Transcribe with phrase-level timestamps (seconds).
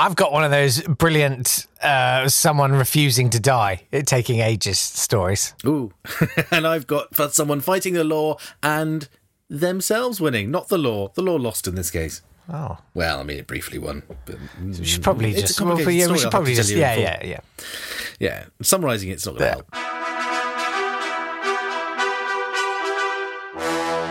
[0.00, 5.54] I've got one of those brilliant uh, someone refusing to die, it taking ages stories.
[5.66, 5.92] Ooh.
[6.50, 9.06] and I've got someone fighting the law and
[9.50, 11.08] themselves winning, not the law.
[11.08, 12.22] The law lost in this case.
[12.50, 14.02] Oh, Well, I mean, it briefly won.
[14.24, 16.70] But, we should probably It's a just well, complicated yeah, story, we should probably just
[16.70, 17.40] yeah, yeah, yeah.
[18.18, 19.54] yeah, summarising it's not going to Yeah.
[19.54, 19.70] help.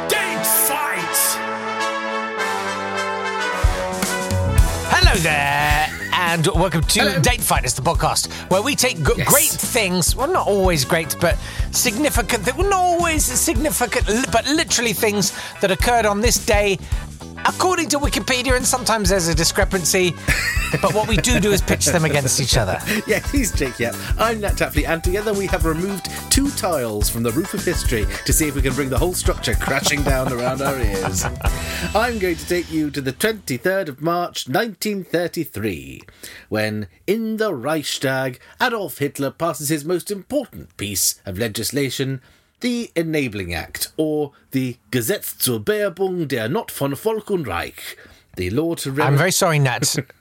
[0.10, 1.18] Date fight.
[4.92, 5.79] Hello there,
[6.30, 9.28] and welcome to Date Fighters, the podcast where we take g- Yes.
[9.28, 10.15] great things.
[10.15, 11.36] Well, not always great, but
[11.71, 12.46] significant.
[12.55, 16.78] Well, not always significant, but literally things that occurred on this day.
[17.50, 20.12] According to Wikipedia, and sometimes there's a discrepancy,
[20.84, 22.80] but what we do do is pitch them against each other.
[23.08, 23.96] Yeah, he's Jake Yapp.
[24.20, 28.06] I'm Natt Tapley, and together we have removed two tiles from the roof of history
[28.25, 31.24] to see if we can bring the whole structure crashing down around our ears.
[31.96, 36.02] I'm going to take you to the 23rd of March 1933,
[36.50, 42.22] when, in the Reichstag, Adolf Hitler passes his most important piece of legislation.
[42.61, 47.95] The Enabling Act, or the Gesetz zur Behebung der Not von Volk und Reich,
[48.35, 49.95] the law to I'm very sorry, Natt.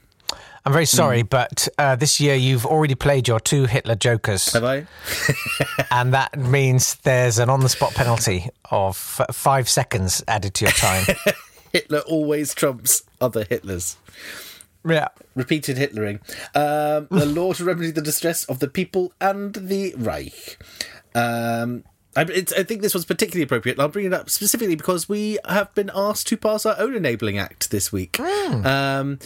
[0.64, 4.52] I'm very sorry, but uh, this year you've already played your two Hitler jokers.
[4.52, 4.86] Have I?
[5.90, 11.06] and that means there's an on-the-spot penalty of f- five seconds added to your time.
[11.72, 13.96] Hitler always trumps other Hitlers.
[14.84, 15.08] yeah.
[15.34, 16.20] repeated Hitlering.
[16.54, 20.58] Um, the law to remedy the distress of the people and the Reich.
[21.14, 21.84] Um,
[22.18, 23.78] I, it's, I think this was particularly appropriate.
[23.78, 27.38] I'll bring it up specifically because we have been asked to pass our own enabling
[27.38, 28.18] act this week.
[28.20, 29.18] Um,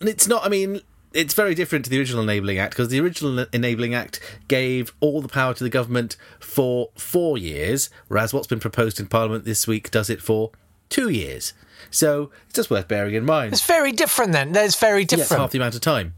[0.00, 0.44] and it's not.
[0.44, 0.80] I mean.
[1.14, 5.22] It's very different to the original Enabling Act because the original Enabling Act gave all
[5.22, 9.66] the power to the government for four years, whereas what's been proposed in Parliament this
[9.66, 10.52] week does it for
[10.90, 11.54] two years.
[11.90, 13.54] So it's just worth bearing in mind.
[13.54, 14.52] It's very different then.
[14.52, 15.40] There's very it's different.
[15.40, 16.12] half the amount of time.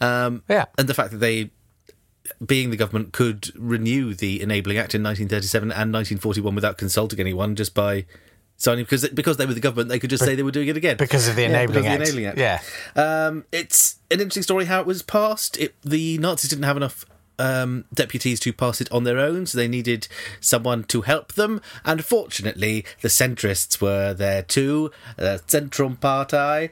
[0.00, 0.64] Um, Yeah.
[0.78, 1.50] And the fact that they,
[2.44, 7.56] being the government, could renew the Enabling Act in 1937 and 1941 without consulting anyone
[7.56, 8.04] just by
[8.56, 10.76] signing, because because they were the government, they could just say they were doing it
[10.76, 10.96] again.
[10.96, 11.98] because of the Enabling of Act.
[11.98, 12.38] the Enabling Act.
[12.38, 12.60] Yeah.
[12.96, 15.58] Um, it's an interesting story how it was passed.
[15.58, 17.06] It, the Nazis didn't have enough
[17.38, 20.06] um, deputies to pass it on their own, so they needed
[20.40, 21.60] someone to help them.
[21.84, 24.90] And fortunately, the centrists were there too.
[25.16, 26.70] the Zentrum Partei.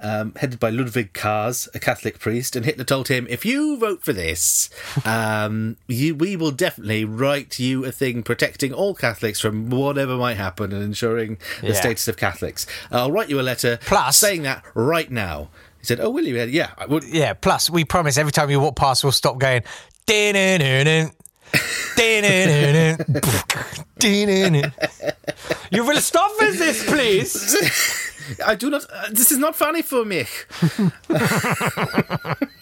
[0.00, 4.04] Um, headed by Ludwig Kaas, a Catholic priest, and Hitler told him, "If you vote
[4.04, 4.70] for this,
[5.04, 10.36] um, you, we will definitely write you a thing protecting all Catholics from whatever might
[10.36, 11.72] happen and ensuring the Yeah.
[11.74, 12.64] status of Catholics.
[12.92, 15.48] I'll write you a letter Plus- saying that right now."
[15.80, 17.02] He said, "Oh, will you?" Yeah, I would.
[17.04, 17.32] Yeah.
[17.34, 19.62] Plus, we promise every time you walk past, we'll stop going.
[20.06, 21.10] "Dun-dun-dun-dun,
[21.96, 24.72] dun-dun-dun-dun.
[25.70, 28.07] You will stop with this, please.
[28.44, 28.86] I do not.
[28.92, 30.26] Uh, this is not funny for me.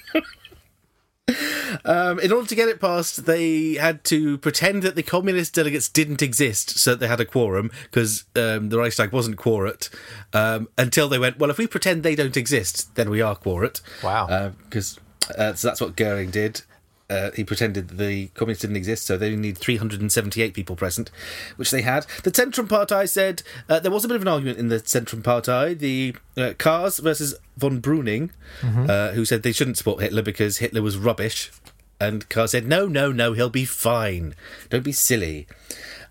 [1.84, 5.88] um, in order to get it passed, they had to pretend that the communist delegates
[5.88, 9.88] didn't exist, so that they had a quorum because um, the Reichstag wasn't quorate.
[10.32, 13.80] Um, until they went, well, if we pretend they don't exist, then we are quorate.
[14.02, 14.52] Wow.
[14.64, 14.98] Because
[15.36, 16.62] uh, so that's what Goering did.
[17.08, 21.10] Uh, he pretended that the communists didn't exist, so they need 378 people present,
[21.54, 22.04] which they had.
[22.24, 25.22] The Zentrum Partei said uh, there was a bit of an argument in the Zentrum
[25.22, 25.78] Partei.
[25.78, 28.30] The uh, Kaas versus von Bruning,
[28.62, 31.52] uh, who said they shouldn't support Hitler because Hitler was rubbish.
[32.00, 34.34] And Kaas said, no, no, no, he'll be fine.
[34.68, 35.46] Don't be silly.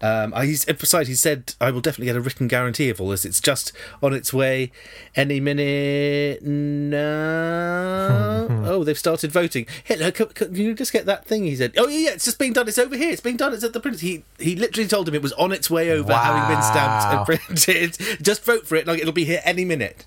[0.01, 3.09] Um, I, he's, besides, he said, I will definitely get a written guarantee of all
[3.09, 3.23] this.
[3.25, 4.71] It's just on its way
[5.15, 6.95] any minute now.
[8.75, 9.65] Oh, they've started voting.
[9.83, 11.43] Hitler, can, can you just get that thing?
[11.45, 12.67] He said, Oh, yeah, yeah, it's just being done.
[12.67, 13.11] It's over here.
[13.11, 13.53] It's being done.
[13.53, 14.01] It's at the print.
[14.01, 17.25] He, he literally told him it was on its way over, having been stamped and
[17.57, 17.97] printed.
[18.21, 18.85] just vote for it.
[18.85, 20.05] Like, it'll be here any minute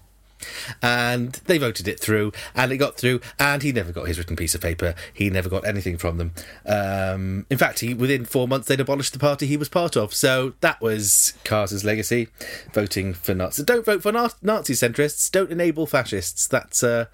[0.82, 4.36] and they voted it through and it got through and he never got his written
[4.36, 6.32] piece of paper he never got anything from them
[6.66, 10.14] um, in fact he within four months they'd abolished the party he was part of
[10.14, 12.28] so that was Kaas's legacy
[12.72, 17.06] voting for Nazis don't vote for Na- Nazi centrists don't enable fascists that's uh,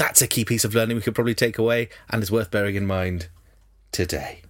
[0.00, 2.74] that's a key piece of learning we could probably take away and is worth bearing
[2.74, 3.28] in mind
[3.92, 4.40] today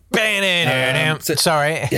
[1.13, 1.85] Um, so- Sorry.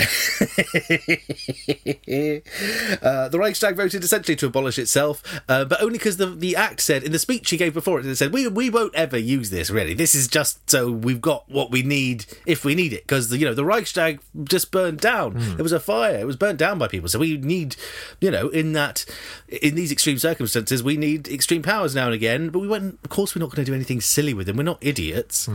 [3.03, 6.81] Uh, the Reichstag voted essentially to abolish itself, uh, but only because the the act
[6.81, 9.51] said in the speech he gave before it, it said we we won't ever use
[9.51, 9.71] this.
[9.71, 13.03] Really, this is just so we've got what we need if we need it.
[13.05, 15.35] Because you know the Reichstag just burned down.
[15.57, 16.17] There was a fire.
[16.19, 17.09] It was burnt down by people.
[17.09, 17.77] So we need,
[18.21, 19.05] you know, in that
[19.49, 22.51] in these extreme circumstances, we need extreme powers now and again.
[22.51, 22.99] But we went.
[23.05, 24.57] Of course, we're not going to do anything silly with them.
[24.57, 25.49] We're not idiots.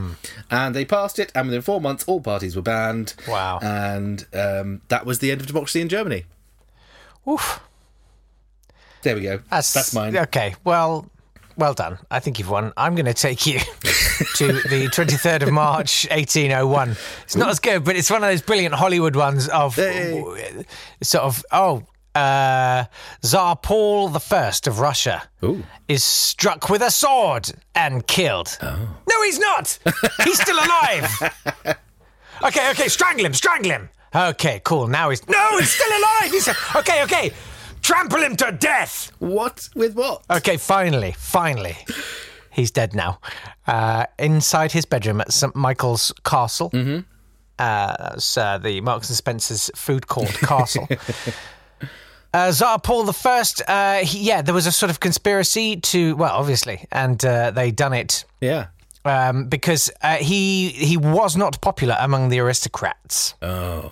[0.49, 3.13] And they passed it, and within four months, all parties were banned.
[3.27, 3.59] Wow.
[3.61, 6.25] And um, that was the end of democracy in Germany.
[7.27, 7.59] Oof.
[9.03, 9.39] There we go.
[9.49, 10.17] That's, That's mine.
[10.17, 10.55] Okay.
[10.63, 11.09] Well,
[11.57, 11.97] well done.
[12.09, 12.73] I think you've won.
[12.77, 16.95] I'm going to take you to the 23rd of March, 1801.
[17.23, 20.65] It's not as good, but it's one of those brilliant Hollywood ones of Hey.
[21.01, 21.83] sort of, oh,
[22.15, 22.85] uh,
[23.23, 25.63] Tsar Paul I of Russia Ooh.
[25.87, 28.57] is struck with a sword and killed.
[28.61, 29.77] No, he's not.
[30.23, 31.77] He's still alive.
[32.43, 33.89] okay, okay, strangle him, strangle him.
[34.15, 34.87] Okay, cool.
[34.87, 36.31] Now he's no, he's still alive.
[36.31, 37.31] He's okay, okay.
[37.81, 39.11] Trample him to death.
[39.19, 40.23] What with what?
[40.29, 41.77] Okay, finally, finally.
[42.51, 43.19] He's dead now.
[43.67, 45.55] Uh, inside his bedroom at St.
[45.55, 46.71] Michael's Castle.
[46.71, 47.01] Mm-hmm.
[47.59, 50.87] Uh, that's uh, the Marks and Spencer's food court castle.
[52.33, 56.35] Uh, Tsar Paul I, uh, he, yeah, there was a sort of conspiracy to, well,
[56.35, 58.67] obviously, and uh, they done it Yeah.
[59.07, 63.91] Um, because uh, he he was not popular among the aristocrats Oh.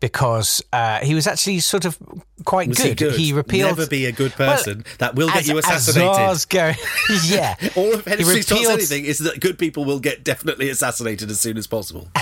[0.00, 1.98] Because uh, he was actually sort of
[2.44, 2.98] quite Was he good.
[2.98, 3.14] good?
[3.18, 3.76] He repealed.
[3.78, 4.84] Never be a good Well, person.
[4.98, 6.14] that will get as- you as assassinated.
[6.14, 6.72] Tsars go,
[7.24, 7.54] yeah.
[7.76, 11.30] All of He Henry Street's repealed- anything is that good people will get definitely assassinated
[11.30, 12.08] as soon as possible.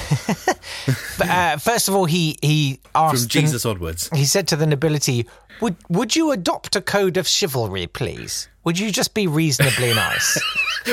[1.20, 4.08] Uh, first of all, he he asked From Jesus onwards.
[4.14, 5.26] He said to the nobility,
[5.60, 8.48] "Would would you adopt a code of chivalry, please?
[8.64, 10.40] Would you just be reasonably nice?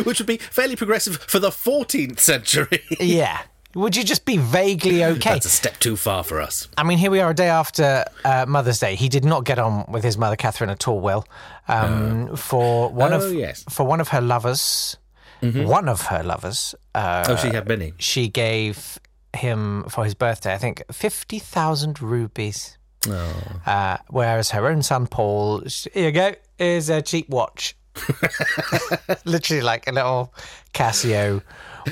[0.03, 2.81] Which would be fairly progressive for the 14th century.
[2.99, 3.41] yeah.
[3.75, 6.67] Would you just be vaguely okay?" That's a step too far for us.
[6.77, 8.95] I mean, here we are a day after uh, Mother's Day.
[8.95, 10.99] He did not get on with his mother, Catherine, at all.
[10.99, 11.25] Will
[11.67, 13.63] um, for one Oh, of yes.
[13.69, 14.97] for one of her lovers,
[15.41, 17.93] one of her lovers, uh, oh, she had many.
[17.99, 18.99] she gave
[19.33, 22.77] him for his birthday, I think, fifty thousand rupees.
[23.07, 23.61] Oh.
[23.65, 25.61] Uh, whereas her own son Paul,
[25.93, 27.75] here you go, is a cheap watch,
[29.25, 30.33] literally like a little
[30.73, 31.41] Casio,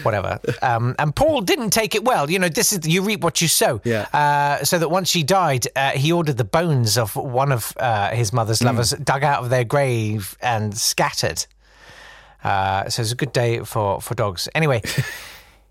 [0.04, 0.40] whatever.
[0.62, 2.30] Um, and Paul didn't take it well.
[2.30, 3.82] You know, this is you reap what you sow.
[3.84, 4.08] Yeah.
[4.14, 8.12] Uh, so that once she died, uh, he ordered the bones of one of uh,
[8.12, 11.46] his mother's lovers dug out of their grave and scattered.
[12.44, 14.48] Uh, so it's a good day for for dogs.
[14.56, 14.82] Anyway.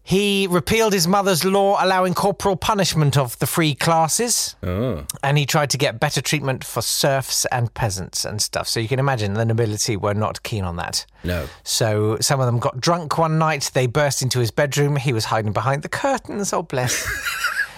[0.06, 4.54] He repealed his mother's law allowing corporal punishment of the free classes.
[4.62, 5.04] Oh.
[5.24, 8.68] And he tried to get better treatment for serfs and peasants and stuff.
[8.68, 11.06] So you can imagine the nobility were not keen on that.
[11.24, 11.48] No.
[11.64, 13.72] So some of them got drunk one night.
[13.74, 14.94] They burst into his bedroom.
[14.94, 16.52] He was hiding behind the curtains.
[16.52, 17.04] Oh, bless.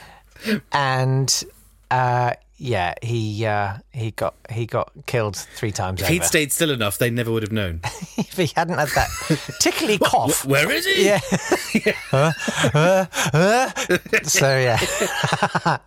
[0.72, 1.44] and
[1.90, 6.70] uh, yeah, he uh, he got he got killed three times If he'd stayed still
[6.70, 7.80] enough, they never would have known.
[8.16, 9.08] if he hadn't had that
[9.60, 10.44] tickly cough.
[10.44, 11.06] Where is he?
[11.06, 11.20] Yeah.
[12.12, 12.32] Uh,
[12.74, 13.70] uh, uh.
[14.24, 15.78] So yeah,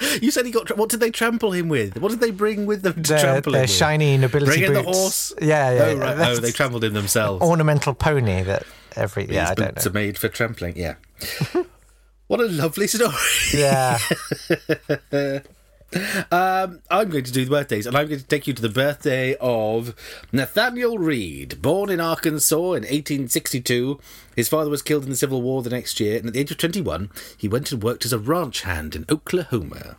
[0.20, 0.76] You said he got.
[0.76, 1.98] What did they trample him with?
[1.98, 3.70] What did they bring with them to their, trample him with?
[3.70, 5.32] shiny nobility Bring in the horse.
[5.40, 5.82] Yeah, yeah.
[5.84, 6.28] Oh, right.
[6.28, 7.42] oh, they trampled him themselves.
[7.42, 8.64] ornamental pony that
[8.94, 9.90] every yeah These I don't boots know.
[9.90, 10.76] are made for trampling.
[10.76, 10.94] Yeah.
[12.26, 13.14] what a lovely story.
[13.54, 13.98] Yeah.
[16.32, 18.68] Um, I'm going to do the birthdays, and I'm going to take you to the
[18.68, 19.94] birthday of
[20.32, 24.00] Nathaniel Reed, born in Arkansas in 1862.
[24.34, 26.50] His father was killed in the Civil War the next year, and at the age
[26.50, 29.96] of 21, he went and worked as a ranch hand in Oklahoma.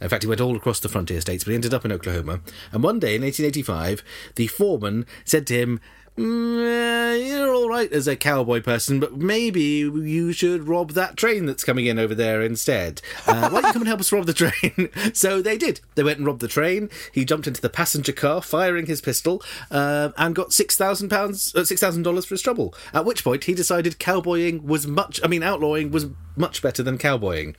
[0.00, 2.40] In fact, he went all across the frontier states, but he ended up in Oklahoma.
[2.70, 4.02] And one day in 1885,
[4.34, 5.80] the foreman said to him,
[6.18, 11.46] "Mm, You're all right as a cowboy person, but maybe you should rob that train
[11.46, 13.00] that's coming in over there instead.
[13.26, 14.90] Uh, why don't you come and help us rob the train?
[15.14, 15.80] so they did.
[15.94, 16.90] They went and robbed the train.
[17.12, 21.54] He jumped into the passenger car, firing his pistol, uh, and got six thousand pounds,
[21.54, 22.74] uh, six thousand dollars for his trouble.
[22.92, 25.18] At which point he decided cowboying was much.
[25.24, 26.06] I mean, outlawing was
[26.36, 27.56] much better than cowboying.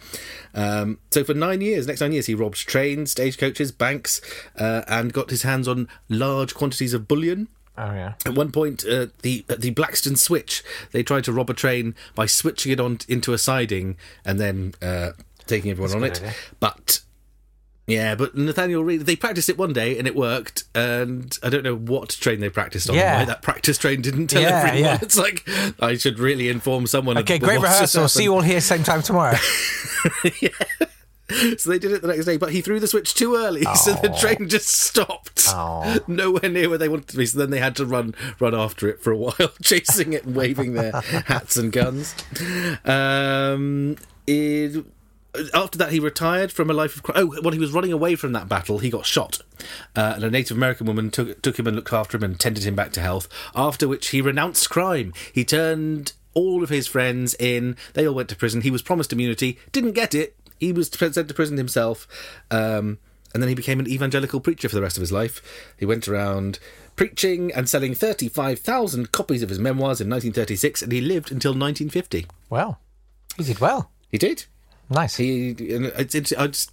[0.54, 4.22] Um, so for nine years, next nine years, he robbed trains, stagecoaches, banks,
[4.60, 7.48] uh, and got his hands on large quantities of bullion.
[7.77, 8.13] Oh yeah.
[8.25, 11.96] At one point, uh, the at the Blackstone switch, they tried to rob a train
[12.13, 15.12] by switching it on into a siding and then uh,
[15.48, 16.18] taking everyone on it.
[16.18, 16.34] idea.
[16.60, 17.00] But
[17.88, 20.65] yeah, but Nathaniel Reed, they practiced it one day and it worked.
[20.75, 22.96] And I don't know what train they practiced on.
[22.96, 23.18] Yeah.
[23.20, 24.80] Why that practice train didn't tell Yeah, everyone.
[24.80, 25.00] yeah.
[25.01, 25.48] It's like
[25.82, 27.18] I should really inform someone.
[27.18, 28.08] Okay, of great rehearsal.
[28.08, 29.36] See you all here same time tomorrow.
[31.58, 33.94] So they did it the next day, but he threw the switch too early, so
[33.94, 35.46] the train just stopped.
[35.50, 36.00] Oh.
[36.08, 37.25] Nowhere near where they wanted to be.
[37.25, 40.36] So then they had to run run after it for a while, chasing it and
[40.36, 42.16] waving their hats and guns.
[42.86, 43.98] Um,
[44.28, 44.86] it,
[45.54, 47.18] after that, he retired from a life of crime.
[47.18, 49.40] Oh, when he was running away from that battle, he got shot,
[49.96, 52.63] uh, and a Native American woman took took him and looked after him and tended
[52.63, 53.28] him back to health.
[53.56, 55.13] After which, he renounced crime.
[55.32, 57.75] He turned all of his friends in.
[57.94, 58.62] They all went to prison.
[58.62, 60.36] He was promised immunity, didn't get it.
[60.63, 62.08] He was sent to prison himself,
[62.51, 62.98] um,
[63.34, 65.41] and then he became an evangelical preacher for the rest of his life.
[65.77, 66.60] He went around
[66.96, 72.27] preaching and selling 35,000 copies of his memoirs in 1936, and he lived until 1950.
[72.50, 72.79] well,
[73.38, 73.89] he did well.
[74.12, 74.46] He did.
[74.89, 75.15] Nice.
[75.15, 76.72] He, it's, it's, I just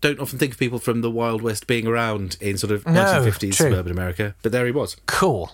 [0.00, 2.92] don't often think of people from the Wild West being around in sort of No,
[3.04, 3.52] 1950s true.
[3.52, 4.96] suburban America, but there he was.
[5.06, 5.52] cool.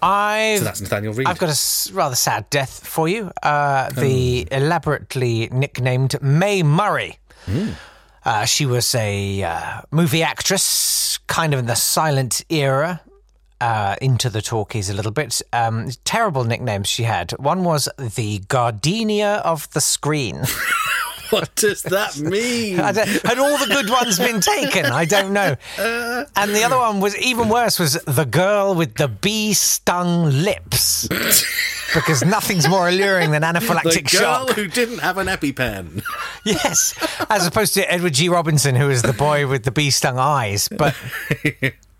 [0.00, 1.26] I've So that's Nathaniel Reed.
[1.26, 3.30] I've got a rather sad death for you.
[3.42, 4.56] Uh, the Oh.
[4.56, 7.18] elaborately nicknamed Mae Murray.
[7.46, 7.70] Hmm.
[8.24, 13.00] Uh, she was a uh, movie actress, kind of in the silent era.
[13.60, 15.40] Uh, into the talkies a little bit.
[15.52, 17.30] Um, terrible nicknames she had.
[17.38, 20.42] One was the Gardenia of the screen.
[21.32, 22.76] what does that mean?
[22.76, 24.86] Had all the good ones been taken?
[24.86, 25.56] I don't know.
[25.78, 27.78] Uh, and the other one was even worse.
[27.78, 31.08] Was the girl with the bee stung lips?
[31.94, 34.10] Because nothing's more alluring than anaphylactic shock.
[34.10, 34.56] the girl shock.
[34.56, 36.02] who didn't have an EpiPen.
[36.44, 36.94] Yes,
[37.30, 38.28] as opposed to Edward G.
[38.28, 40.68] Robinson, who was the boy with the bee stung eyes.
[40.68, 40.92] But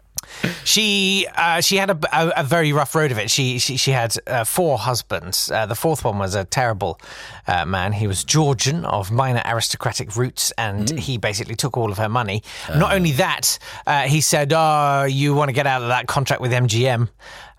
[0.64, 3.30] she uh, she had a, a, a very rough road of it.
[3.30, 5.50] She she, she had uh, four husbands.
[5.50, 7.00] Uh, the fourth one was a terrible
[7.46, 7.92] uh, man.
[7.92, 12.42] He was Georgian of minor aristocratic roots, and he basically took all of her money.
[12.75, 16.40] Not only that, uh, he said, "Oh, you want to get out of that contract
[16.40, 17.08] with MGM."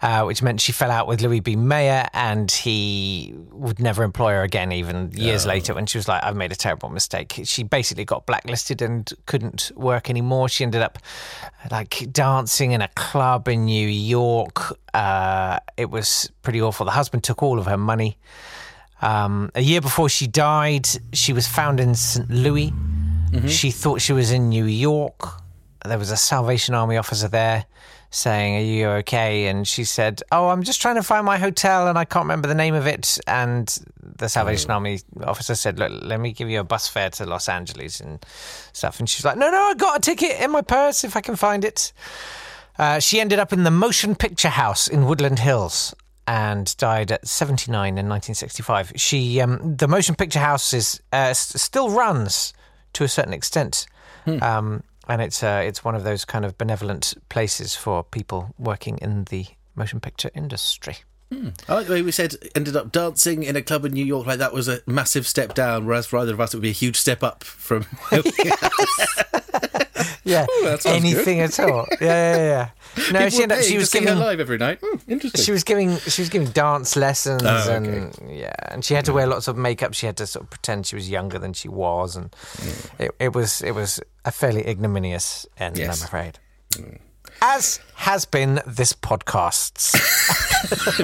[0.04, 1.56] Uh, which meant she fell out with Louis B.
[1.56, 4.74] Mayer, and he would never employ her again.
[4.74, 8.26] Even years later, when she was like, "I've made a terrible mistake," she basically got
[8.26, 10.50] blacklisted and couldn't work anymore.
[10.50, 11.00] She ended up
[11.72, 14.78] like dancing in a club in New York.
[14.94, 16.86] Uh, it was pretty awful.
[16.86, 18.18] The husband took all of her money.
[19.02, 22.30] Um, a year before she died, she was found in St.
[22.30, 22.74] Louis.
[23.48, 25.42] She thought she was in New York.
[25.86, 27.68] There was a Salvation Army officer there
[28.14, 29.48] saying, Are you okay?
[29.48, 32.48] And she said, Oh, I'm just trying to find my hotel and I can't remember
[32.48, 33.18] the name of it.
[33.28, 33.68] And
[34.02, 37.50] the Salvation Army officer said, Look, let me give you a bus fare to Los
[37.50, 38.24] Angeles and
[38.72, 39.00] stuff.
[39.00, 41.36] And she's like, No, no, I got a ticket in my purse if I can
[41.36, 41.92] find it.
[42.78, 45.94] Uh, she ended up in the Motion Picture House in Woodland Hills
[46.28, 48.94] and died at 79 in 1965.
[48.96, 52.54] She, um, the Motion Picture House is uh, s- still runs
[52.94, 53.86] to a certain extent,
[54.42, 58.98] um, and it's uh, it's one of those kind of benevolent places for people working
[59.00, 59.46] in the
[59.76, 60.98] motion picture industry.
[61.68, 64.28] I like the way we said ended up dancing in a club in New York
[64.28, 66.70] like that was a massive step down, whereas for either of us it would be
[66.70, 67.86] a huge step up from.
[70.26, 71.86] Yeah, oh, sounds anything at all.
[72.00, 72.70] Yeah, yeah, yeah.
[73.12, 74.80] No, People she ended up, she was giving live every night.
[74.82, 75.44] Hmm, interesting.
[75.44, 77.76] she was giving she was giving dance lessons Oh, okay.
[77.76, 79.18] and yeah and she had to hmm.
[79.18, 81.68] wear lots of makeup she had to sort of pretend she was younger than she
[81.68, 83.02] was and hmm.
[83.04, 86.02] it, it was it was a fairly ignominious end Yes.
[86.02, 86.40] i'm afraid
[86.76, 86.96] hmm.
[87.42, 89.92] as has been this podcast's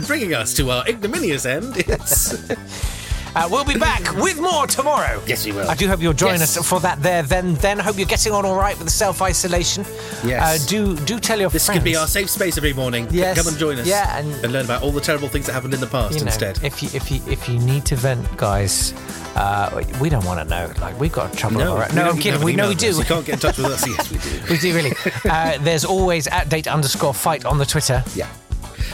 [0.07, 1.73] bringing us to our ignominious end.
[1.77, 2.33] It's
[3.35, 5.69] uh, we'll be back with more tomorrow Yes, we will.
[5.69, 6.57] i do hope you'll join Yes.
[6.57, 9.85] us for that there then then hope you're getting on all right with the self-isolation
[10.23, 10.41] Yes.
[10.63, 11.53] uh, do do tell your friends.
[11.53, 13.07] this friends could be our safe space every morning.
[13.11, 13.37] Yes.
[13.37, 13.87] Come and join us.
[13.87, 16.25] Yeah, and- learn about all the terrible things that happened in the past you know,
[16.27, 16.59] instead.
[16.63, 18.93] if you if you if you need to vent, guys,
[19.35, 20.71] uh, we don't want to know.
[20.81, 21.59] Like we've got trouble.
[21.59, 21.93] no, right.
[21.93, 22.41] no, I'm kidding.
[22.43, 22.87] We know we do.
[22.97, 23.87] You can't get in touch with us.
[23.87, 24.41] Yes, we do.
[24.49, 24.93] we do really.
[25.29, 28.03] Uh, there's always at date underscore fight on the Twitter.
[28.15, 28.27] Yeah.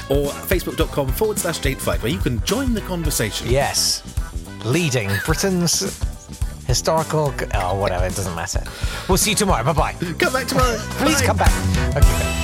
[0.10, 3.50] Or facebook.com forward slash date fight, where you can join the conversation.
[3.50, 4.04] Yes,
[4.66, 5.80] leading Britain's
[6.68, 7.34] historical.
[7.54, 8.06] Oh, whatever.
[8.06, 8.64] It doesn't matter.
[9.08, 9.64] We'll see you tomorrow.
[9.64, 9.94] Bye bye.
[9.94, 10.78] Come back tomorrow.
[10.98, 11.28] Please Bye.
[11.28, 11.96] come back.
[11.96, 12.35] Okay.